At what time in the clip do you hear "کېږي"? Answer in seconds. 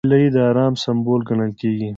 1.59-1.89